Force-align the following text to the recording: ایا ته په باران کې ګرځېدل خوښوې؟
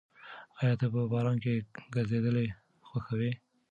ایا 0.59 0.73
ته 0.79 0.85
په 0.93 0.99
باران 1.11 1.37
کې 1.43 1.53
ګرځېدل 1.93 2.35
خوښوې؟ 2.87 3.31